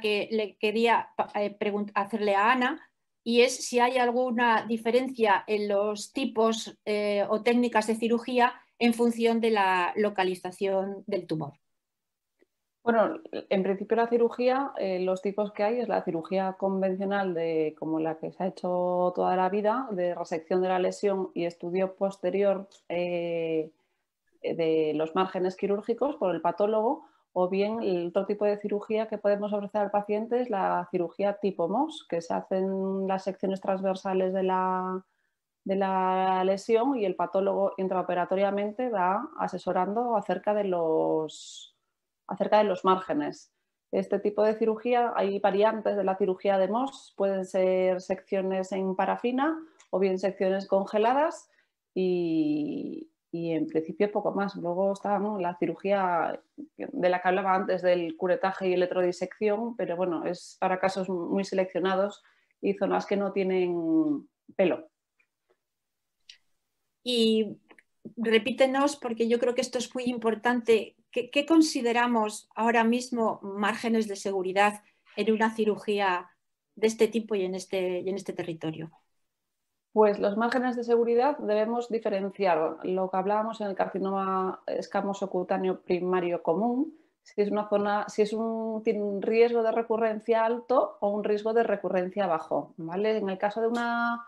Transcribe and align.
que 0.00 0.28
le 0.30 0.56
quería 0.56 1.08
eh, 1.34 1.56
hacerle 1.94 2.34
a 2.34 2.52
Ana 2.52 2.80
y 3.24 3.42
es 3.42 3.66
si 3.66 3.78
hay 3.78 3.98
alguna 3.98 4.64
diferencia 4.66 5.44
en 5.46 5.68
los 5.68 6.12
tipos 6.12 6.78
eh, 6.84 7.26
o 7.28 7.42
técnicas 7.42 7.86
de 7.86 7.96
cirugía 7.96 8.54
en 8.78 8.94
función 8.94 9.40
de 9.40 9.50
la 9.50 9.92
localización 9.96 11.04
del 11.06 11.26
tumor. 11.26 11.54
Bueno, 12.82 13.20
en 13.32 13.62
principio 13.62 13.96
la 13.96 14.08
cirugía, 14.08 14.72
eh, 14.78 15.00
los 15.00 15.20
tipos 15.20 15.52
que 15.52 15.62
hay 15.62 15.80
es 15.80 15.88
la 15.88 16.02
cirugía 16.04 16.56
convencional 16.58 17.34
de 17.34 17.74
como 17.78 18.00
la 18.00 18.18
que 18.18 18.32
se 18.32 18.42
ha 18.42 18.46
hecho 18.46 19.12
toda 19.14 19.36
la 19.36 19.50
vida, 19.50 19.88
de 19.90 20.14
resección 20.14 20.62
de 20.62 20.68
la 20.68 20.78
lesión 20.78 21.30
y 21.34 21.44
estudio 21.44 21.96
posterior 21.96 22.66
de 22.88 23.72
los 24.94 25.14
márgenes 25.14 25.56
quirúrgicos 25.56 26.16
por 26.16 26.34
el 26.34 26.40
patólogo, 26.40 27.04
o 27.40 27.48
bien 27.48 27.80
el 27.84 28.08
otro 28.08 28.26
tipo 28.26 28.44
de 28.44 28.58
cirugía 28.58 29.06
que 29.06 29.16
podemos 29.16 29.52
ofrecer 29.52 29.80
al 29.80 29.92
paciente 29.92 30.40
es 30.40 30.50
la 30.50 30.88
cirugía 30.90 31.34
tipo 31.34 31.68
MOS, 31.68 32.04
que 32.08 32.20
se 32.20 32.34
hacen 32.34 33.06
las 33.06 33.22
secciones 33.22 33.60
transversales 33.60 34.34
de 34.34 34.42
la, 34.42 35.04
de 35.62 35.76
la 35.76 36.42
lesión 36.42 36.98
y 36.98 37.04
el 37.04 37.14
patólogo 37.14 37.74
intraoperatoriamente 37.76 38.88
va 38.88 39.30
asesorando 39.38 40.16
acerca 40.16 40.52
de 40.52 40.64
los, 40.64 41.76
acerca 42.26 42.58
de 42.58 42.64
los 42.64 42.84
márgenes. 42.84 43.52
Este 43.92 44.18
tipo 44.18 44.42
de 44.42 44.56
cirugía, 44.56 45.12
hay 45.14 45.38
variantes 45.38 45.96
de 45.96 46.02
la 46.02 46.16
cirugía 46.16 46.58
de 46.58 46.66
MOS, 46.66 47.14
pueden 47.16 47.44
ser 47.44 48.00
secciones 48.00 48.72
en 48.72 48.96
parafina 48.96 49.56
o 49.90 50.00
bien 50.00 50.18
secciones 50.18 50.66
congeladas 50.66 51.48
y, 51.94 53.12
y 53.30 53.52
en 53.52 53.66
principio 53.66 54.10
poco 54.10 54.32
más. 54.32 54.56
Luego 54.56 54.92
está 54.92 55.18
la 55.18 55.56
cirugía 55.58 56.40
de 56.76 57.08
la 57.08 57.20
que 57.20 57.28
hablaba 57.28 57.54
antes 57.54 57.82
del 57.82 58.16
curetaje 58.16 58.68
y 58.68 58.74
electrodisección, 58.74 59.76
pero 59.76 59.96
bueno, 59.96 60.24
es 60.24 60.56
para 60.60 60.78
casos 60.78 61.08
muy 61.08 61.44
seleccionados 61.44 62.22
y 62.60 62.74
zonas 62.74 63.06
que 63.06 63.16
no 63.16 63.32
tienen 63.32 64.28
pelo. 64.56 64.88
Y 67.04 67.58
repítenos, 68.16 68.96
porque 68.96 69.28
yo 69.28 69.38
creo 69.38 69.54
que 69.54 69.60
esto 69.60 69.78
es 69.78 69.94
muy 69.94 70.04
importante, 70.04 70.96
¿qué, 71.10 71.30
qué 71.30 71.46
consideramos 71.46 72.48
ahora 72.54 72.84
mismo 72.84 73.40
márgenes 73.42 74.08
de 74.08 74.16
seguridad 74.16 74.82
en 75.16 75.32
una 75.32 75.54
cirugía 75.54 76.30
de 76.74 76.86
este 76.86 77.08
tipo 77.08 77.34
y 77.34 77.44
en 77.44 77.54
este, 77.54 78.00
y 78.00 78.08
en 78.08 78.16
este 78.16 78.32
territorio? 78.32 78.90
Pues 79.98 80.20
los 80.20 80.36
márgenes 80.36 80.76
de 80.76 80.84
seguridad 80.84 81.36
debemos 81.38 81.88
diferenciar 81.88 82.76
lo 82.84 83.10
que 83.10 83.16
hablábamos 83.16 83.60
en 83.60 83.66
el 83.66 83.74
carcinoma 83.74 84.62
escamoso 84.68 85.28
cutáneo 85.28 85.80
primario 85.80 86.40
común, 86.40 86.96
si 87.24 87.40
es 87.40 87.50
una 87.50 87.68
zona, 87.68 88.08
si 88.08 88.22
es 88.22 88.32
un, 88.32 88.80
tiene 88.84 89.02
un 89.02 89.20
riesgo 89.20 89.64
de 89.64 89.72
recurrencia 89.72 90.44
alto 90.44 90.98
o 91.00 91.08
un 91.08 91.24
riesgo 91.24 91.52
de 91.52 91.64
recurrencia 91.64 92.28
bajo. 92.28 92.74
¿vale? 92.76 93.16
En 93.16 93.28
el 93.28 93.38
caso 93.38 93.60
de 93.60 93.66
una, 93.66 94.24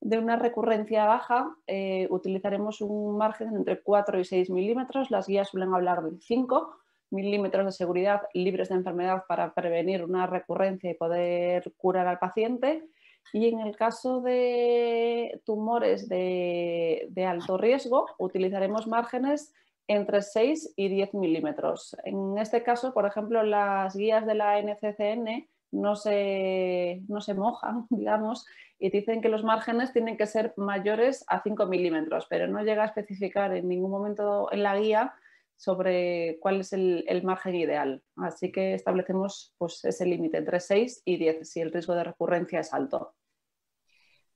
de 0.00 0.18
una 0.18 0.36
recurrencia 0.36 1.06
baja, 1.06 1.52
eh, 1.66 2.06
utilizaremos 2.10 2.80
un 2.80 3.18
margen 3.18 3.56
entre 3.56 3.80
4 3.80 4.20
y 4.20 4.24
6 4.24 4.50
milímetros. 4.50 5.10
Las 5.10 5.26
guías 5.26 5.48
suelen 5.48 5.74
hablar 5.74 6.00
de 6.00 6.16
5 6.16 6.76
milímetros 7.10 7.66
de 7.66 7.72
seguridad 7.72 8.22
libres 8.34 8.68
de 8.68 8.76
enfermedad 8.76 9.24
para 9.26 9.52
prevenir 9.52 10.04
una 10.04 10.28
recurrencia 10.28 10.92
y 10.92 10.94
poder 10.94 11.72
curar 11.76 12.06
al 12.06 12.20
paciente 12.20 12.88
y 13.32 13.48
en 13.48 13.60
el 13.60 13.76
caso 13.76 14.20
de 14.20 15.40
tumores 15.44 16.08
de, 16.08 17.08
alto 17.26 17.58
riesgo, 17.58 18.06
utilizaremos 18.18 18.86
márgenes 18.86 19.52
entre 19.86 20.22
6 20.22 20.74
y 20.76 20.88
10 20.88 21.14
milímetros. 21.14 21.96
En 22.04 22.38
este 22.38 22.62
caso, 22.62 22.92
por 22.92 23.06
ejemplo, 23.06 23.42
las 23.42 23.96
guías 23.96 24.26
de 24.26 24.34
la 24.34 24.60
NCCN 24.60 25.48
no 25.70 25.96
se, 25.96 27.02
no 27.08 27.20
se 27.20 27.34
mojan, 27.34 27.86
digamos, 27.90 28.46
y 28.78 28.90
dicen 28.90 29.20
que 29.20 29.28
los 29.28 29.44
márgenes 29.44 29.92
tienen 29.92 30.16
que 30.16 30.26
ser 30.26 30.54
mayores 30.56 31.24
a 31.28 31.42
5 31.42 31.66
milímetros, 31.66 32.26
pero 32.28 32.46
no 32.46 32.62
llega 32.62 32.84
a 32.84 32.86
especificar 32.86 33.54
en 33.54 33.68
ningún 33.68 33.90
momento 33.90 34.52
en 34.52 34.62
la 34.62 34.78
guía 34.78 35.14
sobre 35.58 36.38
cuál 36.40 36.60
es 36.60 36.72
el, 36.72 37.20
margen 37.24 37.56
ideal. 37.56 38.02
Así 38.16 38.52
que 38.52 38.74
establecemos 38.74 39.54
pues, 39.58 39.84
ese 39.84 40.06
límite 40.06 40.38
entre 40.38 40.60
6 40.60 41.02
y 41.04 41.16
10 41.16 41.50
si 41.50 41.60
el 41.60 41.72
riesgo 41.72 41.94
de 41.94 42.04
recurrencia 42.04 42.60
es 42.60 42.72
alto. 42.72 43.14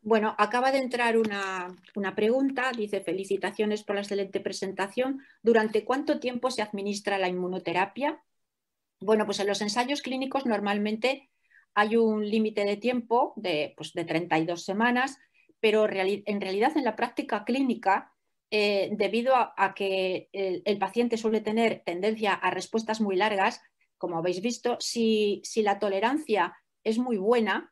Bueno, 0.04 0.34
acaba 0.36 0.72
de 0.72 0.78
entrar 0.78 1.16
una, 1.16 1.76
pregunta, 2.16 2.72
dice 2.76 3.00
felicitaciones 3.00 3.84
por 3.84 3.94
la 3.94 4.02
excelente 4.02 4.40
presentación. 4.40 5.20
¿Durante 5.44 5.84
cuánto 5.84 6.18
tiempo 6.18 6.50
se 6.50 6.60
administra 6.60 7.18
la 7.18 7.28
inmunoterapia? 7.28 8.20
Bueno, 9.00 9.26
pues 9.26 9.38
en 9.38 9.46
los 9.46 9.62
ensayos 9.62 10.02
clínicos 10.02 10.44
normalmente 10.44 11.30
hay 11.74 11.96
un 11.96 12.28
límite 12.28 12.64
de 12.64 12.76
tiempo 12.76 13.32
de, 13.36 13.74
pues 13.76 13.92
de 13.92 14.04
32 14.04 14.64
semanas, 14.64 15.18
pero 15.60 15.86
en 15.88 16.40
realidad 16.40 16.76
en 16.76 16.84
la 16.84 16.96
práctica 16.96 17.44
clínica, 17.44 18.12
eh, 18.50 18.90
debido 18.92 19.34
a, 19.36 19.72
que 19.74 20.28
el, 20.32 20.78
paciente 20.78 21.16
suele 21.16 21.40
tener 21.40 21.84
tendencia 21.86 22.34
a 22.34 22.50
respuestas 22.50 23.00
muy 23.00 23.14
largas, 23.14 23.62
como 23.98 24.18
habéis 24.18 24.42
visto, 24.42 24.76
si 24.80 25.42
la 25.56 25.78
tolerancia 25.78 26.56
es 26.82 26.98
muy 26.98 27.18
buena, 27.18 27.71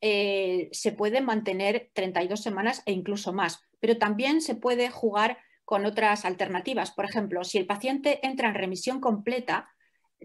eh, 0.00 0.68
se 0.72 0.92
puede 0.92 1.20
mantener 1.20 1.90
32 1.94 2.42
semanas 2.42 2.82
e 2.86 2.92
incluso 2.92 3.32
más, 3.32 3.62
pero 3.80 3.98
también 3.98 4.40
se 4.40 4.54
puede 4.54 4.90
jugar 4.90 5.38
con 5.64 5.86
otras 5.86 6.24
alternativas. 6.24 6.92
Por 6.92 7.04
ejemplo, 7.04 7.44
si 7.44 7.58
el 7.58 7.66
paciente 7.66 8.26
entra 8.26 8.48
en 8.48 8.54
remisión 8.54 9.00
completa, 9.00 9.68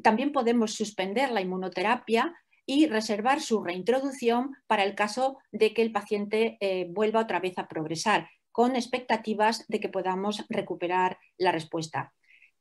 también 0.02 0.32
podemos 0.32 0.74
suspender 0.74 1.32
la 1.32 1.42
inmunoterapia 1.42 2.34
y 2.66 2.88
reservar 2.88 3.42
su 3.42 3.64
reintroducción 3.64 4.56
para 4.68 4.84
el 4.84 4.96
caso 4.96 5.38
de 5.52 5.74
que 5.74 5.82
el 5.82 5.92
paciente 5.92 6.58
eh, 6.62 6.88
vuelva 6.90 7.22
otra 7.22 7.40
vez 7.40 7.58
a 7.58 7.68
progresar, 7.68 8.30
con 8.52 8.76
expectativas 8.76 9.66
de 9.68 9.80
que 9.80 9.90
podamos 9.90 10.46
recuperar 10.50 11.18
la 11.38 11.52
respuesta. 11.52 12.14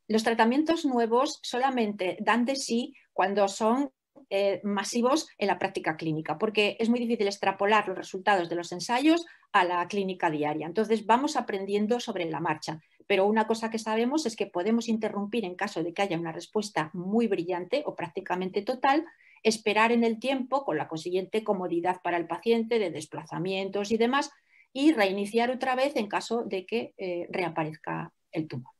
Los 0.07 0.23
tratamientos 0.23 0.85
nuevos 0.85 1.39
solamente 1.43 2.17
dan 2.19 2.45
de 2.45 2.55
sí 2.55 2.93
cuando 3.13 3.47
son 3.47 3.91
eh, 4.35 4.61
masivos 4.63 5.27
en 5.37 5.45
la 5.45 5.59
práctica 5.59 5.95
clínica, 5.95 6.39
porque 6.39 6.75
es 6.79 6.89
muy 6.89 6.99
difícil 6.99 7.27
extrapolar 7.27 7.87
los 7.87 7.95
resultados 7.95 8.49
de 8.49 8.55
los 8.55 8.71
ensayos 8.71 9.27
a 9.51 9.63
la 9.63 9.87
clínica 9.87 10.31
diaria. 10.31 10.65
Entonces 10.65 11.05
vamos 11.05 11.35
aprendiendo 11.35 11.99
sobre 11.99 12.25
la 12.25 12.39
marcha. 12.39 12.81
Pero 13.05 13.27
una 13.27 13.45
cosa 13.45 13.69
que 13.69 13.77
sabemos 13.77 14.25
es 14.25 14.35
que 14.35 14.47
podemos 14.47 14.89
interrumpir 14.89 15.45
en 15.45 15.53
caso 15.53 15.83
de 15.83 15.93
que 15.93 16.01
haya 16.01 16.17
una 16.17 16.31
respuesta 16.31 16.89
muy 16.93 17.27
brillante 17.27 17.83
o 17.85 17.95
prácticamente 17.95 18.63
total, 18.63 19.05
esperar 19.43 19.91
en 19.91 20.03
el 20.03 20.19
tiempo 20.19 20.65
con 20.65 20.77
la 20.77 20.87
consiguiente 20.87 21.43
comodidad 21.43 22.01
para 22.01 22.17
el 22.17 22.25
paciente 22.25 22.79
de 22.79 22.89
desplazamientos 22.89 23.91
y 23.91 23.97
demás 23.97 24.31
y 24.73 24.93
reiniciar 24.93 25.51
otra 25.51 25.75
vez 25.75 25.95
en 25.95 26.07
caso 26.07 26.43
de 26.43 26.65
que 26.65 26.95
eh, 26.97 27.27
reaparezca 27.29 28.11
el 28.31 28.47
tumor. 28.47 28.73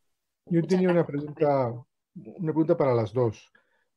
Yo 0.48 0.64
tenía 0.64 0.90
una 0.90 1.06
pregunta, 1.06 1.72
una 2.16 2.54
pregunta 2.54 2.76
para 2.76 2.96
las 2.96 3.14
dos. 3.14 3.52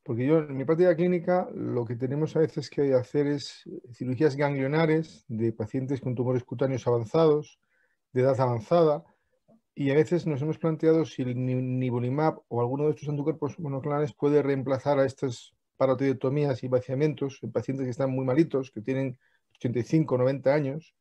Porque 0.07 0.25
yo 0.25 0.37
en 0.37 0.55
mi 0.55 0.63
práctica 0.63 0.95
clínica 0.95 1.49
lo 1.53 1.83
que 1.83 1.97
tenemos 1.97 2.33
a 2.37 2.39
veces 2.39 2.69
que 2.69 2.93
hacer 2.93 3.27
es 3.27 3.69
cirugías 3.91 4.37
ganglionares 4.37 5.25
de 5.27 5.51
pacientes 5.51 5.99
con 5.99 6.15
tumores 6.15 6.45
cutáneos 6.45 6.87
avanzados, 6.87 7.59
de 8.13 8.21
edad 8.21 8.39
avanzada, 8.39 9.03
y 9.75 9.91
a 9.91 9.95
veces 9.95 10.25
nos 10.25 10.41
hemos 10.41 10.59
planteado 10.59 11.03
si 11.03 11.23
el 11.23 11.35
nivolumab 11.45 12.39
o 12.47 12.61
alguno 12.61 12.85
de 12.85 12.91
estos 12.91 13.09
anticuerpos 13.09 13.59
monoclonales 13.59 14.13
puede 14.13 14.41
reemplazar 14.41 14.97
a 14.97 15.05
estas 15.05 15.53
parotidiectomías 15.75 16.63
y 16.63 16.69
vaciamientos 16.69 17.39
en 17.41 17.51
pacientes 17.51 17.83
que 17.83 17.91
están 17.91 18.09
muy 18.09 18.23
malitos, 18.23 18.71
que 18.71 18.79
tienen 18.79 19.19
85 19.57 20.15
o 20.15 20.17
90 20.19 20.53
años. 20.53 20.95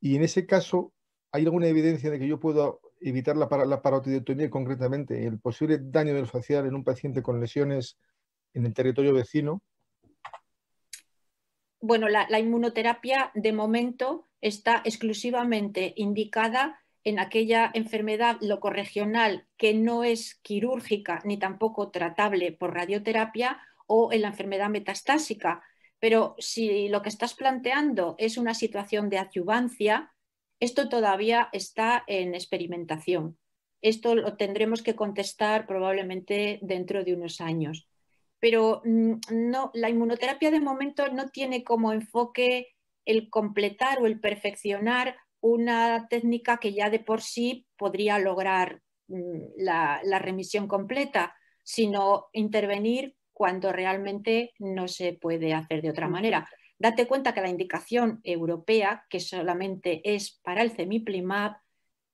Y 0.00 0.14
en 0.14 0.22
ese 0.22 0.46
caso, 0.46 0.92
¿hay 1.32 1.44
alguna 1.44 1.66
evidencia 1.66 2.12
de 2.12 2.20
que 2.20 2.28
yo 2.28 2.38
puedo 2.38 2.80
evitar 3.00 3.36
la, 3.36 3.48
la 3.66 3.82
parotidiectomía 3.82 4.48
concretamente, 4.50 5.26
el 5.26 5.40
posible 5.40 5.80
daño 5.82 6.14
del 6.14 6.28
facial 6.28 6.66
en 6.66 6.76
un 6.76 6.84
paciente 6.84 7.24
con 7.24 7.40
lesiones 7.40 7.98
en 8.56 8.66
el 8.66 8.74
territorio 8.74 9.12
vecino? 9.12 9.62
Bueno, 11.80 12.08
la, 12.08 12.40
inmunoterapia 12.40 13.30
de 13.34 13.52
momento 13.52 14.26
está 14.40 14.80
exclusivamente 14.84 15.92
indicada 15.96 16.80
en 17.04 17.18
aquella 17.20 17.70
enfermedad 17.74 18.38
locorregional 18.40 19.46
que 19.56 19.74
no 19.74 20.02
es 20.02 20.34
quirúrgica 20.42 21.20
ni 21.24 21.38
tampoco 21.38 21.90
tratable 21.90 22.50
por 22.50 22.74
radioterapia 22.74 23.60
o 23.86 24.10
en 24.12 24.22
la 24.22 24.28
enfermedad 24.28 24.70
metastásica. 24.70 25.62
Pero 26.00 26.34
si 26.38 26.88
lo 26.88 27.02
que 27.02 27.10
estás 27.10 27.34
planteando 27.34 28.16
es 28.18 28.38
una 28.38 28.54
situación 28.54 29.08
de 29.10 29.18
adyuvancia, 29.18 30.12
esto 30.58 30.88
todavía 30.88 31.50
está 31.52 32.02
en 32.06 32.34
experimentación. 32.34 33.38
Esto 33.82 34.14
lo 34.14 34.36
tendremos 34.36 34.82
que 34.82 34.96
contestar 34.96 35.66
probablemente 35.66 36.58
dentro 36.62 37.04
de 37.04 37.14
unos 37.14 37.40
años 37.40 37.86
pero 38.40 38.82
mm, 38.84 39.14
no, 39.30 39.70
la 39.74 39.90
inmunoterapia 39.90 40.50
de 40.50 40.60
momento 40.60 41.08
no 41.08 41.28
tiene 41.28 41.64
como 41.64 41.92
enfoque 41.92 42.68
el 43.04 43.30
completar 43.30 44.00
o 44.02 44.06
el 44.06 44.20
perfeccionar 44.20 45.16
una 45.40 46.08
técnica 46.08 46.58
que 46.58 46.72
ya 46.72 46.90
de 46.90 46.98
por 46.98 47.22
sí 47.22 47.66
podría 47.76 48.18
lograr 48.18 48.82
mm, 49.08 49.40
la, 49.56 50.18
remisión 50.18 50.66
completa, 50.66 51.34
sino 51.62 52.26
intervenir 52.32 53.16
cuando 53.32 53.72
realmente 53.72 54.54
no 54.58 54.88
se 54.88 55.12
puede 55.12 55.52
hacer 55.54 55.82
de 55.82 55.90
otra 55.90 56.08
manera. 56.08 56.48
Date 56.78 57.06
cuenta 57.06 57.32
que 57.32 57.40
la 57.40 57.48
indicación 57.48 58.20
europea, 58.22 59.04
que 59.08 59.20
solamente 59.20 60.00
es 60.04 60.40
para 60.42 60.62
el 60.62 60.70
cemiplimab 60.70 61.56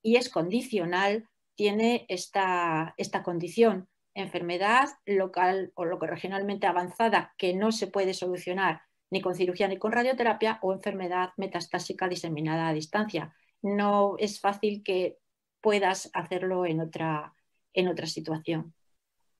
y 0.03 0.17
es 0.17 0.29
condicional, 0.29 1.29
tiene 1.55 2.07
esta, 2.09 2.95
esta 2.97 3.23
condición, 3.23 3.89
enfermedad 4.14 4.88
local 5.06 5.73
o 5.75 5.85
local 5.85 6.11
regionalmente 6.11 6.67
avanzada 6.67 7.35
que 7.38 7.55
no 7.55 7.73
se 7.73 7.87
puede 7.87 8.14
solucionar 8.14 8.82
ni 9.11 9.20
con 9.20 9.35
cirugía 9.35 9.69
ni 9.69 9.79
con 9.79 9.93
radioterapia 9.93 10.59
o 10.62 10.73
enfermedad 10.73 11.31
metastásica 11.37 12.09
diseminada 12.09 12.69
a 12.69 12.73
distancia. 12.73 13.35
No 13.61 14.17
es 14.19 14.41
fácil 14.41 14.82
que 14.82 15.19
puedas 15.61 16.11
hacerlo 16.14 16.64
en 16.64 16.81
otra, 16.81 17.35
en 17.75 17.88
otra 17.88 18.06
situación. 18.06 18.73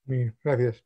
Bien, 0.05 0.37
gracias. 0.45 0.85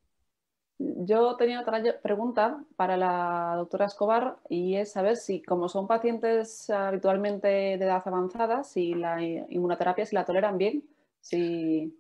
Yo 0.79 1.37
tenía 1.37 1.63
otra 1.63 1.83
pregunta 2.03 2.63
para 2.77 2.97
la 2.97 3.55
doctora 3.57 3.87
Escobar 3.87 4.37
y 4.49 4.77
es 4.77 4.93
saber 4.93 5.17
si, 5.17 5.43
como 5.43 5.69
son 5.69 5.89
pacientes 5.89 6.69
habitualmente 6.71 7.49
de 7.49 7.75
edad 7.75 8.03
avanzada, 8.05 8.63
si 8.63 8.95
la 8.95 9.23
inmunoterapia, 9.23 10.07
si 10.07 10.15
la 10.15 10.25
toleran 10.25 10.59
bien, 10.59 10.85
si... 11.21 11.93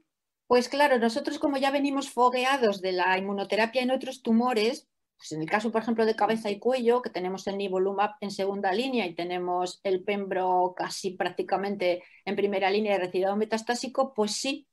Pues 0.46 0.68
claro, 0.68 0.98
nosotros 0.98 1.38
como 1.38 1.56
ya 1.56 1.70
venimos 1.72 2.10
fogueados 2.10 2.80
de 2.80 2.92
la 2.92 3.18
inmunoterapia 3.18 3.82
en 3.82 3.90
otros 3.90 4.22
tumores, 4.22 4.88
pues 5.16 5.32
en 5.32 5.42
el 5.42 5.50
caso, 5.50 5.72
por 5.72 5.82
ejemplo, 5.82 6.06
de 6.06 6.14
cabeza 6.14 6.50
y 6.50 6.58
cuello, 6.60 7.02
que 7.02 7.10
tenemos 7.10 7.46
el 7.48 7.58
nivolumab 7.58 8.12
en 8.20 8.30
segunda 8.30 8.72
línea 8.72 9.06
y 9.06 9.14
tenemos 9.14 9.80
el 9.82 10.04
pembro 10.04 10.74
casi 10.76 11.12
prácticamente 11.12 12.04
en 12.24 12.36
primera 12.36 12.70
línea 12.70 12.92
de 12.92 13.00
retirado 13.00 13.36
metastásico, 13.36 14.14
pues 14.14 14.32
sí, 14.32 14.68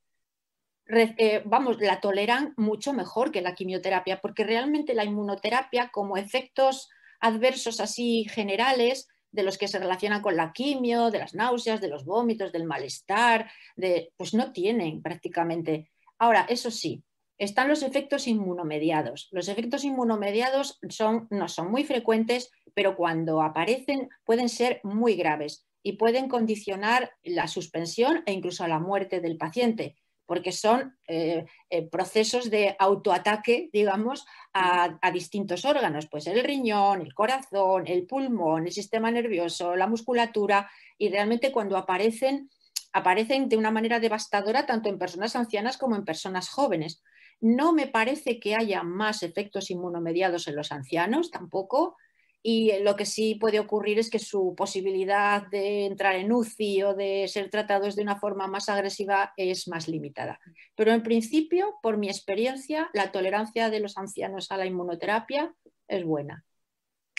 eh, 0.87 1.41
vamos, 1.45 1.79
la 1.79 2.01
toleran 2.01 2.53
mucho 2.57 2.93
mejor 2.93 3.31
que 3.31 3.41
la 3.41 3.55
quimioterapia, 3.55 4.19
porque 4.21 4.43
realmente 4.43 4.93
la 4.93 5.05
inmunoterapia, 5.05 5.89
como 5.91 6.17
efectos 6.17 6.89
adversos 7.19 7.79
así 7.79 8.25
generales, 8.29 9.07
de 9.33 9.43
los 9.43 9.57
que 9.57 9.67
se 9.67 9.79
relacionan 9.79 10.21
con 10.21 10.37
la 10.37 10.53
quimio, 10.53 11.11
de 11.11 11.19
las 11.19 11.33
náuseas, 11.33 11.81
de 11.81 11.89
los 11.89 12.05
vómitos, 12.05 12.51
del 12.53 12.65
malestar, 12.65 13.51
de, 13.75 14.13
pues 14.15 14.33
no 14.33 14.53
tienen 14.53 15.01
prácticamente. 15.01 15.91
Ahora, 16.19 16.45
eso 16.47 16.71
sí, 16.71 17.03
están 17.39 17.67
los 17.67 17.81
efectos 17.81 18.27
inmunomediados. 18.27 19.27
Los 19.31 19.49
efectos 19.49 19.83
inmunomediados 19.83 20.79
son, 20.87 21.27
no 21.31 21.49
son 21.49 21.71
muy 21.71 21.83
frecuentes, 21.83 22.51
pero 22.75 22.95
cuando 22.95 23.41
aparecen 23.41 24.09
pueden 24.23 24.49
ser 24.49 24.79
muy 24.83 25.15
graves 25.15 25.65
y 25.81 25.93
pueden 25.93 26.29
condicionar 26.29 27.11
la 27.23 27.47
suspensión 27.47 28.21
e 28.27 28.33
incluso 28.33 28.65
la 28.67 28.79
muerte 28.79 29.19
del 29.19 29.37
paciente 29.37 29.95
porque 30.25 30.51
son 30.51 30.97
eh, 31.07 31.45
eh, 31.69 31.87
procesos 31.89 32.49
de 32.49 32.75
autoataque, 32.79 33.69
digamos, 33.73 34.25
a, 34.53 34.97
distintos 35.11 35.65
órganos, 35.65 36.07
pues 36.07 36.27
el 36.27 36.43
riñón, 36.43 37.01
el 37.01 37.13
corazón, 37.13 37.85
el 37.87 38.05
pulmón, 38.05 38.65
el 38.65 38.71
sistema 38.71 39.11
nervioso, 39.11 39.75
la 39.75 39.87
musculatura, 39.87 40.69
y 40.97 41.09
realmente 41.09 41.51
cuando 41.51 41.77
aparecen, 41.77 42.49
aparecen 42.93 43.49
de 43.49 43.57
una 43.57 43.71
manera 43.71 43.99
devastadora 43.99 44.65
tanto 44.65 44.89
en 44.89 44.99
personas 44.99 45.35
ancianas 45.35 45.77
como 45.77 45.95
en 45.95 46.05
personas 46.05 46.49
jóvenes. 46.49 47.01
No 47.41 47.73
me 47.73 47.87
parece 47.87 48.39
que 48.39 48.55
haya 48.55 48.83
más 48.83 49.23
efectos 49.23 49.69
inmunomediados 49.69 50.47
en 50.47 50.55
los 50.55 50.71
ancianos 50.71 51.31
tampoco, 51.31 51.97
y 52.45 52.77
lo 52.81 52.97
que 52.97 53.05
sí 53.05 53.35
puede 53.35 53.59
ocurrir 53.61 53.99
es 53.99 54.09
que 54.09 54.19
su 54.19 54.53
posibilidad 54.55 55.47
de 55.47 55.85
entrar 55.85 56.15
en 56.15 56.31
UCI 56.31 56.83
o 56.83 56.93
de 56.93 57.25
ser 57.29 57.49
tratados 57.49 57.95
de 57.95 58.03
una 58.03 58.19
forma 58.19 58.47
más 58.47 58.67
agresiva 58.67 59.33
es 59.37 59.69
más 59.69 59.87
limitada. 59.87 60.39
Pero 60.75 60.91
en 60.91 61.03
principio, 61.03 61.75
por 61.81 61.97
mi 61.97 62.09
experiencia, 62.09 62.89
la 62.93 63.13
tolerancia 63.13 63.69
de 63.69 63.79
los 63.79 63.97
ancianos 63.97 64.51
a 64.51 64.57
la 64.57 64.65
inmunoterapia 64.65 65.55
es 65.87 66.03
buena. 66.03 66.43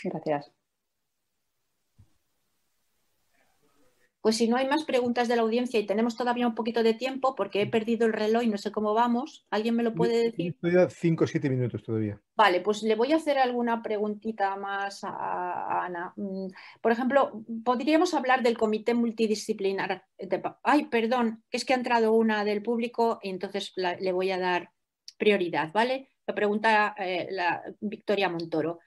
Gracias. 0.03 0.51
Pues 4.25 4.37
si 4.37 4.47
no 4.47 4.57
hay 4.57 4.67
más 4.67 4.85
preguntas 4.85 5.27
de 5.27 5.35
la 5.35 5.43
audiencia 5.43 5.79
y 5.79 5.85
tenemos 5.85 6.17
todavía 6.17 6.47
un 6.47 6.55
poquito 6.55 6.81
de 6.81 6.95
tiempo, 6.95 7.35
porque 7.35 7.61
he 7.61 7.67
perdido 7.67 8.07
el 8.07 8.13
reloj 8.13 8.41
y 8.41 8.47
no 8.47 8.57
sé 8.57 8.71
cómo 8.71 8.95
vamos, 8.95 9.45
¿alguien 9.51 9.75
me 9.75 9.83
lo 9.83 9.93
puede 9.93 10.17
decir? 10.31 10.55
Estoy 10.55 10.73
cinco 10.89 11.25
o 11.25 11.27
siete 11.27 11.47
minutos 11.47 11.83
todavía. 11.83 12.19
Vale, 12.35 12.61
pues 12.61 12.81
le 12.81 12.95
voy 12.95 13.13
a 13.13 13.17
hacer 13.17 13.37
alguna 13.37 13.83
preguntita 13.83 14.55
más 14.55 15.03
a 15.03 15.85
Ana. 15.85 16.11
Mm, 16.15 16.47
por 16.81 16.91
ejemplo, 16.91 17.45
podríamos 17.63 18.15
hablar 18.15 18.41
del 18.41 18.57
comité 18.57 18.95
multidisciplinar. 18.95 20.05
Ay, 20.63 20.85
perdón, 20.85 21.43
es 21.51 21.63
que 21.63 21.73
ha 21.73 21.77
entrado 21.77 22.11
una 22.11 22.43
del 22.43 22.63
público 22.63 23.19
y 23.21 23.29
entonces 23.29 23.73
le 23.75 24.11
voy 24.11 24.31
a 24.31 24.39
dar 24.39 24.71
prioridad, 25.19 25.71
¿vale? 25.71 26.09
Lo 26.25 26.33
pregunta 26.33 26.95
eh, 26.97 27.27
la 27.29 27.61
Victoria 27.79 28.29
Montoro. 28.29 28.79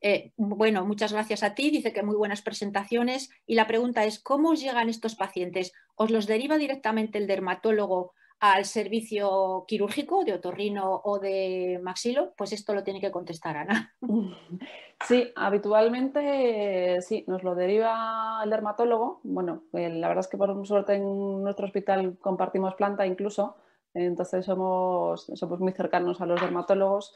Eh, 0.00 0.32
bueno, 0.36 0.84
muchas 0.84 1.12
gracias 1.12 1.42
a 1.42 1.54
ti, 1.54 1.70
dice 1.70 1.92
que 1.92 2.02
muy 2.02 2.16
buenas 2.16 2.42
presentaciones 2.42 3.30
y 3.46 3.54
la 3.54 3.66
pregunta 3.66 4.04
es, 4.04 4.18
¿cómo 4.18 4.50
os 4.50 4.60
llegan 4.60 4.88
estos 4.88 5.14
pacientes? 5.14 5.72
¿Os 5.94 6.10
los 6.10 6.26
deriva 6.26 6.58
directamente 6.58 7.18
el 7.18 7.26
dermatólogo 7.26 8.12
al 8.38 8.66
servicio 8.66 9.64
quirúrgico 9.66 10.24
de 10.24 10.34
otorrino 10.34 11.00
o 11.02 11.18
de 11.18 11.80
maxilo? 11.82 12.34
Pues 12.36 12.52
esto 12.52 12.74
lo 12.74 12.84
tiene 12.84 13.00
que 13.00 13.10
contestar 13.10 13.56
Ana. 13.56 13.94
Sí, 15.04 15.30
habitualmente 15.36 17.02
sí, 17.02 17.22
nos 17.28 17.42
lo 17.42 17.54
deriva 17.54 18.40
el 18.42 18.48
dermatólogo. 18.48 19.20
Bueno, 19.24 19.64
eh, 19.74 19.90
la 19.90 20.08
verdad 20.08 20.24
es 20.24 20.28
que 20.28 20.38
por 20.38 20.66
suerte 20.66 20.94
en 20.94 21.42
nuestro 21.42 21.66
hospital 21.66 22.16
compartimos 22.18 22.74
planta 22.76 23.06
incluso, 23.06 23.56
entonces 23.92 24.46
somos, 24.46 25.30
somos 25.34 25.60
muy 25.60 25.72
cercanos 25.72 26.20
a 26.22 26.26
los 26.26 26.40
dermatólogos. 26.40 27.14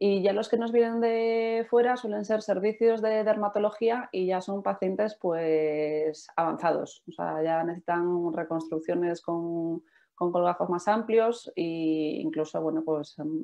Y 0.00 0.22
ya 0.22 0.32
los 0.32 0.48
que 0.48 0.56
nos 0.56 0.70
vienen 0.70 1.00
de 1.00 1.66
fuera 1.68 1.96
suelen 1.96 2.24
ser 2.24 2.40
servicios 2.42 3.02
de 3.02 3.24
dermatología 3.24 4.08
y 4.12 4.26
ya 4.26 4.40
son 4.40 4.62
pacientes 4.62 5.16
pues 5.20 6.28
avanzados. 6.36 7.02
O 7.08 7.12
sea, 7.12 7.42
ya 7.42 7.64
necesitan 7.64 8.32
reconstrucciones 8.32 9.20
con, 9.20 9.82
con 10.14 10.30
colgajos 10.30 10.70
más 10.70 10.86
amplios 10.86 11.50
e 11.56 12.20
incluso, 12.22 12.62
bueno, 12.62 12.84
pues 12.84 13.18
em, 13.18 13.42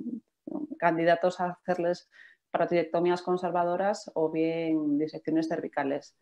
candidatos 0.79 1.41
a 1.41 1.59
hacerles 1.61 2.09
parotidiectomías 2.53 3.23
conservadoras 3.23 4.13
o 4.15 4.31
bien 4.31 4.97
disecciones 4.97 5.49
cervicales. 5.49 6.17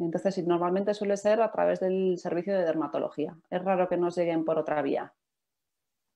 Entonces, 0.00 0.44
normalmente 0.44 0.94
suele 0.94 1.16
ser 1.16 1.40
a 1.40 1.52
través 1.52 1.78
del 1.78 2.18
servicio 2.18 2.54
de 2.54 2.64
dermatología. 2.64 3.36
Es 3.50 3.62
raro 3.62 3.88
que 3.88 3.96
nos 3.96 4.16
lleguen 4.16 4.44
por 4.44 4.58
otra 4.58 4.82
vía. 4.82 5.14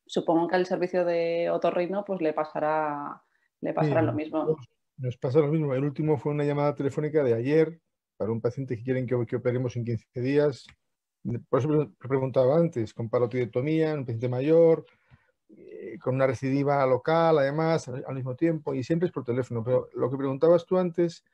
Supongo 0.07 0.49
que 0.49 0.57
al 0.57 0.67
servicio 0.67 1.05
de 1.05 1.51
otorrino 1.51 2.05
pues 2.05 2.21
le 2.21 2.33
pasará 2.33 3.23
le 3.61 3.73
pasará 3.73 4.03
lo 4.03 4.13
mismo. 4.13 4.57
Nos 4.97 5.17
pasa 5.17 5.41
lo 5.41 5.49
mismo. 5.49 5.75
El 5.75 5.85
último 5.85 6.19
fue 6.19 6.33
una 6.33 6.45
llamada 6.45 6.75
telefónica 6.75 7.23
de 7.23 7.35
ayer 7.35 7.81
para 8.17 8.33
un 8.33 8.41
paciente 8.41 8.77
que 8.77 8.83
quieren 8.83 9.07
que, 9.07 9.15
operemos 9.15 9.77
en 9.77 9.85
15 9.85 10.21
días. 10.21 10.67
Por 11.49 11.61
eso 11.61 11.93
preguntaba 11.99 12.59
antes, 12.59 12.93
con 12.93 13.09
parotidiectomía, 13.09 13.95
un 13.95 14.05
paciente 14.05 14.29
mayor, 14.29 14.85
eh, 15.49 15.99
con 16.03 16.15
una 16.15 16.27
recidiva 16.27 16.85
local, 16.87 17.39
además, 17.39 17.89
al 17.89 18.15
mismo 18.15 18.37
tiempo, 18.37 18.75
y 18.75 18.83
siempre 18.83 19.07
es 19.07 19.13
por 19.13 19.25
teléfono. 19.25 19.65
Pero 19.65 19.89
lo 19.95 20.11
que 20.11 20.17
preguntabas 20.17 20.67
tú 20.67 20.79
antes 20.79 21.25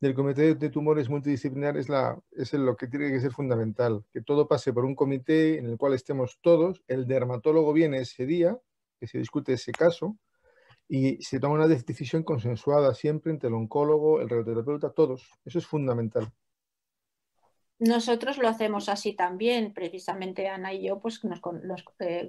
del 0.00 0.14
comité 0.14 0.54
de 0.54 0.70
tumores 0.70 1.08
multidisciplinares 1.08 1.86
es, 1.86 1.88
la, 1.88 2.20
es 2.32 2.52
lo 2.52 2.76
que 2.76 2.86
tiene 2.86 3.10
que 3.10 3.20
ser 3.20 3.32
fundamental, 3.32 4.04
que 4.12 4.20
todo 4.20 4.46
pase 4.46 4.72
por 4.72 4.84
un 4.84 4.94
comité 4.94 5.58
en 5.58 5.66
el 5.66 5.78
cual 5.78 5.94
estemos 5.94 6.38
todos, 6.42 6.82
el 6.86 7.06
dermatólogo 7.06 7.72
viene 7.72 7.98
ese 7.98 8.26
día, 8.26 8.58
que 9.00 9.06
se 9.06 9.18
discute 9.18 9.54
ese 9.54 9.72
caso, 9.72 10.16
y 10.88 11.22
se 11.22 11.40
toma 11.40 11.54
una 11.54 11.68
decisión 11.68 12.22
consensuada 12.22 12.94
siempre 12.94 13.32
entre 13.32 13.48
el 13.48 13.54
oncólogo, 13.54 14.20
el 14.20 14.28
radioterapeuta, 14.28 14.90
todos. 14.90 15.28
Eso 15.44 15.58
es 15.58 15.66
fundamental. 15.66 16.32
Nosotros 17.78 18.38
lo 18.38 18.48
hacemos 18.48 18.88
así 18.88 19.12
también, 19.12 19.74
precisamente 19.74 20.48
Ana 20.48 20.72
y 20.72 20.86
yo 20.86 20.98
pues 20.98 21.22
nos, 21.24 21.40
eh, 21.98 22.26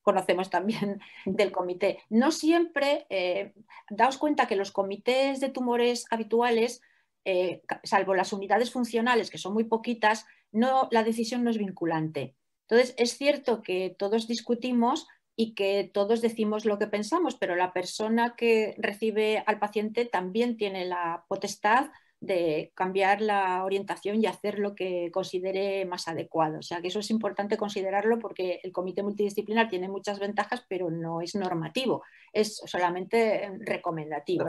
conocemos 0.00 0.48
también 0.48 1.00
del 1.26 1.52
comité. 1.52 1.98
No 2.08 2.30
siempre, 2.30 3.06
eh, 3.10 3.52
daos 3.90 4.16
cuenta 4.16 4.46
que 4.46 4.56
los 4.56 4.72
comités 4.72 5.40
de 5.40 5.50
tumores 5.50 6.06
habituales, 6.10 6.80
eh, 7.24 7.62
salvo 7.82 8.14
las 8.14 8.32
unidades 8.32 8.70
funcionales, 8.70 9.30
que 9.30 9.38
son 9.38 9.52
muy 9.52 9.64
poquitas, 9.64 10.24
no, 10.52 10.88
la 10.90 11.04
decisión 11.04 11.44
no 11.44 11.50
es 11.50 11.58
vinculante. 11.58 12.34
Entonces, 12.62 12.94
es 12.96 13.16
cierto 13.16 13.62
que 13.62 13.94
todos 13.98 14.26
discutimos, 14.26 15.06
y 15.40 15.54
que 15.54 15.88
todos 15.94 16.20
decimos 16.20 16.64
lo 16.64 16.80
que 16.80 16.88
pensamos, 16.88 17.36
pero 17.36 17.54
la 17.54 17.72
persona 17.72 18.34
que 18.36 18.74
recibe 18.76 19.44
al 19.46 19.60
paciente 19.60 20.04
también 20.04 20.56
tiene 20.56 20.84
la 20.84 21.26
potestad 21.28 21.92
de 22.18 22.72
cambiar 22.74 23.20
la 23.20 23.64
orientación 23.64 24.20
y 24.20 24.26
hacer 24.26 24.58
lo 24.58 24.74
que 24.74 25.12
considere 25.12 25.84
más 25.84 26.08
adecuado. 26.08 26.58
O 26.58 26.62
sea 26.62 26.82
que 26.82 26.88
eso 26.88 26.98
es 26.98 27.10
importante 27.10 27.56
considerarlo 27.56 28.18
porque 28.18 28.58
el 28.64 28.72
comité 28.72 29.04
multidisciplinar 29.04 29.68
tiene 29.68 29.88
muchas 29.88 30.18
ventajas, 30.18 30.64
pero 30.68 30.90
no 30.90 31.20
es 31.20 31.36
normativo, 31.36 32.02
es 32.32 32.56
solamente 32.56 33.48
recomendativo. 33.60 34.44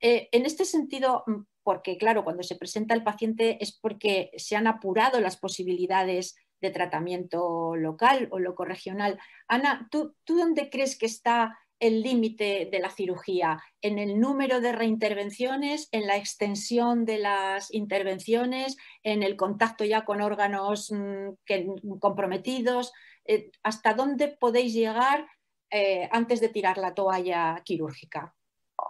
Eh, 0.00 0.28
en 0.32 0.44
este 0.44 0.64
sentido, 0.64 1.22
mm, 1.28 1.42
porque 1.62 1.96
claro, 1.96 2.24
cuando 2.24 2.42
se 2.42 2.56
presenta 2.56 2.94
el 2.94 3.04
paciente 3.04 3.62
es 3.62 3.78
porque 3.78 4.32
se 4.36 4.56
han 4.56 4.66
apurado 4.66 5.20
las 5.20 5.36
posibilidades 5.36 6.34
de 6.60 6.70
tratamiento 6.70 7.76
local 7.76 8.28
o 8.30 8.38
loco 8.38 8.64
regional. 8.64 9.18
Ana, 9.48 9.88
¿tú, 9.90 10.14
¿tú 10.24 10.36
dónde 10.36 10.70
crees 10.70 10.98
que 10.98 11.06
está 11.06 11.58
el 11.78 12.02
límite 12.02 12.68
de 12.70 12.78
la 12.78 12.90
cirugía? 12.90 13.62
¿En 13.80 13.98
el 13.98 14.20
número 14.20 14.60
de 14.60 14.72
reintervenciones, 14.72 15.88
en 15.92 16.06
la 16.06 16.16
extensión 16.16 17.04
de 17.04 17.18
las 17.18 17.72
intervenciones, 17.72 18.76
en 19.02 19.22
el 19.22 19.36
contacto 19.36 19.84
ya 19.84 20.04
con 20.04 20.20
órganos 20.20 20.92
mm, 20.92 21.98
comprometidos? 21.98 22.92
Eh, 23.24 23.50
¿Hasta 23.62 23.94
dónde 23.94 24.28
podéis 24.28 24.74
llegar 24.74 25.26
eh, 25.70 26.08
antes 26.12 26.40
de 26.40 26.48
tirar 26.48 26.78
la 26.78 26.94
toalla 26.94 27.62
quirúrgica? 27.64 28.34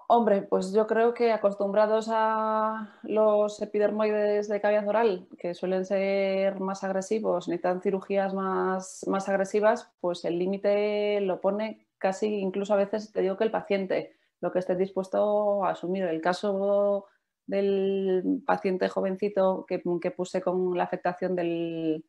Hombre, 0.08 0.42
pues 0.42 0.72
yo 0.72 0.86
creo 0.86 1.14
que 1.14 1.32
acostumbrados 1.32 2.08
a 2.10 2.98
los 3.02 3.60
epidermoides 3.62 4.48
de 4.48 4.60
cavidad 4.60 4.88
oral, 4.88 5.28
que 5.38 5.54
suelen 5.54 5.84
ser 5.84 6.60
más 6.60 6.84
agresivos, 6.84 7.48
necesitan 7.48 7.80
cirugías 7.80 8.34
más, 8.34 9.04
más 9.06 9.28
agresivas, 9.28 9.90
pues 10.00 10.24
el 10.24 10.38
límite 10.38 11.20
lo 11.20 11.40
pone 11.40 11.86
casi 12.00 12.26
incluso 12.40 12.74
a 12.74 12.78
veces 12.78 13.12
te 13.12 13.20
digo 13.20 13.36
que 13.36 13.44
el 13.44 13.52
paciente, 13.52 14.16
lo 14.40 14.50
que 14.50 14.58
esté 14.58 14.74
dispuesto 14.74 15.64
a 15.64 15.70
asumir. 15.70 16.04
El 16.04 16.20
caso 16.20 17.06
del 17.46 18.42
paciente 18.46 18.88
jovencito 18.88 19.66
que, 19.68 19.78
puse 20.10 20.40
con 20.40 20.76
la 20.76 20.84
afectación 20.84 21.36
del, 21.36 22.04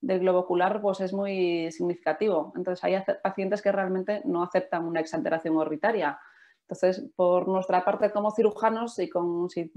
del, 0.00 0.20
globo 0.20 0.40
ocular, 0.40 0.82
pues 0.82 1.00
es 1.00 1.14
muy 1.14 1.70
significativo. 1.72 2.52
Entonces 2.56 2.84
hay 2.84 2.96
pacientes 3.22 3.62
que 3.62 3.72
realmente 3.72 4.20
no 4.24 4.42
aceptan 4.42 4.84
una 4.84 5.00
exanteración 5.00 5.56
orbitaria. 5.56 6.18
Entonces, 6.68 7.04
por 7.14 7.46
nuestra 7.46 7.84
parte 7.84 8.10
como 8.10 8.32
cirujanos 8.32 8.98
y 8.98 9.08
con, 9.08 9.48
si 9.48 9.70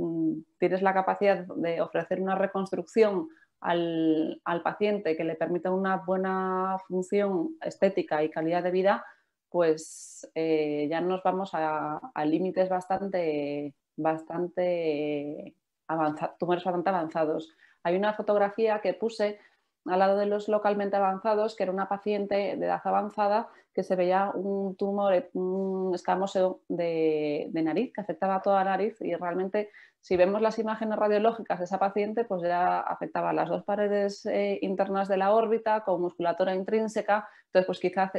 tienes 0.57 0.81
la 0.81 0.93
capacidad 0.93 1.45
de 1.45 1.81
ofrecer 1.81 2.19
una 2.19 2.35
reconstrucción 2.35 3.29
al, 3.61 4.41
al 4.43 4.63
paciente 4.63 5.15
que 5.15 5.23
le 5.23 5.35
permita 5.35 5.71
una 5.71 5.97
buena 5.97 6.77
función 6.87 7.55
estética 7.61 8.23
y 8.23 8.31
calidad 8.31 8.63
de 8.63 8.71
vida, 8.71 9.05
pues 9.49 10.29
eh, 10.35 10.87
ya 10.89 11.01
nos 11.01 11.21
vamos 11.23 11.51
a, 11.53 11.99
límites 12.25 12.69
bastante, 12.69 13.73
bastante 13.95 15.55
avanzados, 15.87 16.37
tumores 16.37 16.63
bastante 16.63 16.89
avanzados. 16.89 17.49
Hay 17.83 17.95
una 17.95 18.13
fotografía 18.13 18.79
que 18.81 18.93
puse 18.93 19.39
al 19.85 19.99
lado 19.99 20.17
de 20.17 20.25
los 20.25 20.47
localmente 20.47 20.95
avanzados, 20.97 21.55
que 21.55 21.63
era 21.63 21.71
una 21.71 21.87
paciente 21.87 22.35
de 22.35 22.65
edad 22.65 22.81
avanzada 22.83 23.49
que 23.73 23.83
se 23.83 23.95
veía 23.95 24.31
un 24.33 24.75
tumor, 24.75 25.29
un 25.33 25.93
escamoso 25.93 26.61
de, 26.67 27.49
nariz 27.53 27.93
que 27.93 28.01
afectaba 28.01 28.35
a 28.35 28.41
toda 28.41 28.63
la 28.63 28.71
nariz 28.71 28.99
y 29.01 29.15
realmente 29.15 29.69
si 30.01 30.17
vemos 30.17 30.41
las 30.41 30.59
imágenes 30.59 30.97
radiológicas 30.97 31.59
de 31.59 31.65
esa 31.65 31.77
paciente, 31.77 32.23
pues 32.23 32.41
ya 32.41 32.79
afectaba 32.79 33.33
las 33.33 33.49
dos 33.49 33.63
paredes 33.63 34.25
eh, 34.25 34.57
internas 34.61 35.07
de 35.07 35.17
la 35.17 35.33
órbita 35.33 35.83
con 35.83 36.01
musculatura 36.01 36.55
intrínseca. 36.55 37.27
Entonces, 37.47 37.65
pues 37.65 37.79
quizás 37.79 38.11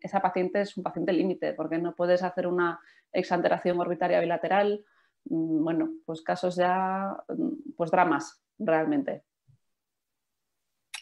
esa 0.00 0.20
paciente 0.20 0.60
es 0.60 0.76
un 0.76 0.84
paciente 0.84 1.12
límite 1.12 1.52
porque 1.52 1.78
no 1.78 1.94
puedes 1.94 2.22
hacer 2.22 2.46
una 2.46 2.78
exanteración 3.12 3.80
orbitaria 3.80 4.20
bilateral. 4.20 4.84
Mm, 5.24 5.64
bueno, 5.64 5.90
pues 6.06 6.22
casos 6.22 6.54
ya, 6.56 7.16
mm, 7.28 7.72
pues 7.76 7.90
dramas 7.90 8.40
realmente. 8.58 9.24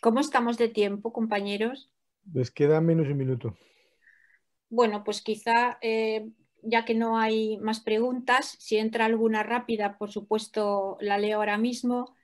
¿Cómo 0.02 0.18
estamos 0.18 0.58
de 0.58 0.68
tiempo, 0.68 1.12
compañeros? 1.12 1.92
Les 2.34 2.50
queda 2.50 2.80
menos 2.80 3.06
de 3.06 3.12
un 3.12 3.18
minuto. 3.18 3.56
Bueno, 4.68 5.04
pues 5.04 5.22
quizá, 5.22 5.78
eh, 5.80 6.28
ya 6.60 6.84
que 6.84 6.96
no 6.96 7.18
hay 7.18 7.56
más 7.58 7.78
preguntas, 7.78 8.56
si 8.58 8.78
entra 8.78 9.04
alguna 9.04 9.44
rápida, 9.44 9.98
por 9.98 10.10
supuesto, 10.10 10.96
la 11.00 11.18
leo 11.18 11.38
ahora 11.38 11.56
mismo. 11.56 12.16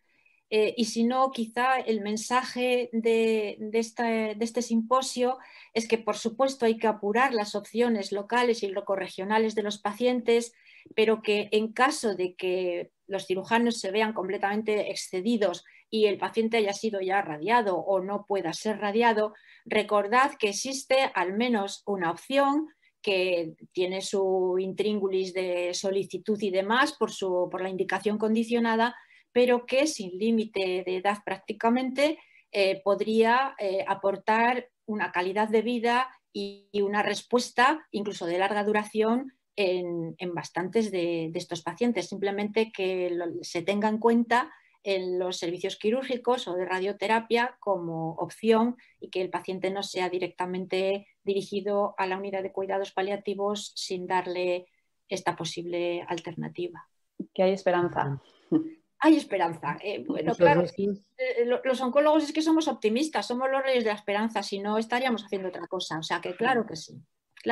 Eh, 0.50 0.74
y 0.76 0.86
si 0.86 1.04
no, 1.04 1.30
quizá 1.30 1.78
el 1.78 2.00
mensaje 2.00 2.90
de, 2.92 3.56
este 3.70 4.62
simposio 4.62 5.38
es 5.72 5.86
que, 5.86 5.98
por 5.98 6.16
supuesto, 6.16 6.66
hay 6.66 6.78
que 6.78 6.88
apurar 6.88 7.32
las 7.32 7.54
opciones 7.54 8.10
locales 8.10 8.64
y 8.64 8.68
locorregionales 8.70 9.54
de 9.54 9.62
los 9.62 9.78
pacientes, 9.78 10.52
pero 10.96 11.22
que 11.22 11.48
en 11.52 11.72
caso 11.72 12.16
de 12.16 12.34
que 12.34 12.90
los 13.06 13.26
cirujanos 13.26 13.78
se 13.78 13.92
vean 13.92 14.14
completamente 14.14 14.90
excedidos 14.90 15.64
y 15.90 16.06
el 16.06 16.18
paciente 16.18 16.58
haya 16.58 16.72
sido 16.72 17.00
ya 17.00 17.22
radiado 17.22 17.76
o 17.76 18.00
no 18.00 18.24
pueda 18.26 18.52
ser 18.52 18.78
radiado, 18.78 19.34
recordad 19.64 20.32
que 20.38 20.50
existe 20.50 21.10
al 21.14 21.34
menos 21.34 21.82
una 21.86 22.10
opción 22.10 22.68
que 23.00 23.54
tiene 23.72 24.00
su 24.00 24.56
intríngulis 24.58 25.32
de 25.32 25.72
solicitud 25.72 26.38
y 26.40 26.50
demás 26.50 26.92
por, 26.92 27.10
su, 27.10 27.48
por 27.50 27.62
la 27.62 27.68
indicación 27.68 28.18
condicionada, 28.18 28.96
pero 29.32 29.66
que 29.66 29.86
sin 29.86 30.18
límite 30.18 30.82
de 30.84 30.96
edad 30.96 31.18
prácticamente 31.24 32.18
eh, 32.50 32.80
podría 32.82 33.54
eh, 33.58 33.84
aportar 33.86 34.68
una 34.86 35.12
calidad 35.12 35.48
de 35.48 35.62
vida 35.62 36.08
y, 36.32 36.68
una 36.82 37.02
respuesta 37.02 37.86
incluso 37.90 38.26
de 38.26 38.38
larga 38.38 38.64
duración 38.64 39.32
en, 39.56 40.14
bastantes 40.34 40.90
de, 40.90 41.30
de, 41.32 41.38
estos 41.38 41.62
pacientes. 41.62 42.08
Simplemente 42.08 42.70
que 42.70 43.10
se 43.42 43.62
tenga 43.62 43.88
en 43.88 43.98
cuenta 43.98 44.52
en 44.88 45.18
los 45.18 45.36
servicios 45.36 45.76
quirúrgicos 45.76 46.48
o 46.48 46.54
de 46.54 46.64
radioterapia 46.64 47.58
como 47.60 48.12
opción 48.12 48.76
y 49.00 49.10
que 49.10 49.20
el 49.20 49.28
paciente 49.28 49.70
no 49.70 49.82
sea 49.82 50.08
directamente 50.08 51.06
dirigido 51.24 51.94
a 51.98 52.06
la 52.06 52.16
unidad 52.16 52.42
de 52.42 52.52
cuidados 52.52 52.92
paliativos 52.92 53.72
sin 53.76 54.06
darle 54.06 54.66
esta 55.10 55.36
posible 55.36 56.06
alternativa. 56.08 56.88
Que 57.34 57.42
hay 57.42 57.52
esperanza. 57.52 58.22
Hay 59.00 59.16
esperanza. 59.16 59.78
Eh, 59.80 60.04
bueno, 60.04 60.34
claro, 60.34 60.64
eh, 60.64 61.44
los 61.62 61.80
oncólogos 61.80 62.24
es 62.24 62.32
que 62.32 62.42
somos 62.42 62.66
optimistas, 62.66 63.28
somos 63.28 63.48
los 63.48 63.62
reyes 63.62 63.84
de 63.84 63.90
la 63.90 63.96
esperanza, 63.96 64.42
si 64.42 64.58
no 64.58 64.76
estaríamos 64.76 65.24
haciendo 65.24 65.50
otra 65.50 65.68
cosa. 65.68 66.00
O 66.00 66.02
sea 66.02 66.20
que 66.20 66.34
claro 66.34 66.66
que 66.66 66.74
sí. 66.74 67.00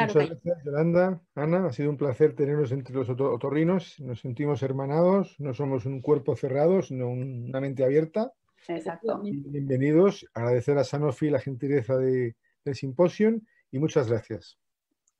Muchas 0.02 0.14
gracias, 0.14 0.64
Yolanda. 0.64 1.20
Ana, 1.34 1.66
ha 1.66 1.72
sido 1.72 1.90
un 1.90 1.96
placer 1.96 2.34
tenernos 2.34 2.72
entre 2.72 2.94
los 2.94 3.08
otorrinos. 3.08 3.98
Nos 4.00 4.20
sentimos 4.20 4.62
hermanados, 4.62 5.36
no 5.38 5.54
somos 5.54 5.86
un 5.86 6.00
cuerpo 6.00 6.36
cerrado, 6.36 6.82
sino 6.82 7.08
una 7.08 7.60
mente 7.60 7.84
abierta. 7.84 8.32
Exacto. 8.68 9.20
bienvenidos. 9.22 10.26
Agradecer 10.34 10.76
a 10.78 10.84
Sanofi 10.84 11.30
la 11.30 11.38
gentileza 11.38 11.96
del 11.96 12.34
simposio 12.72 13.40
y 13.70 13.78
muchas 13.78 14.08
gracias. 14.08 14.58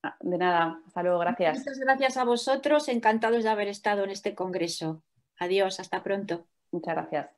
Ah, 0.03 0.17
de 0.21 0.39
nada, 0.39 0.81
hasta 0.87 1.03
luego, 1.03 1.19
gracias. 1.19 1.59
Muchas 1.59 1.79
gracias 1.79 2.17
a 2.17 2.25
vosotros, 2.25 2.89
encantados 2.89 3.45
de 3.45 3.51
haber 3.51 3.69
estado 3.69 4.05
en 4.05 4.11
este 4.11 4.35
congreso. 4.35 5.03
Adiós, 5.39 5.81
hasta 5.81 6.03
pronto. 6.03 6.47
Muchas 6.71 6.95
gracias. 6.95 7.36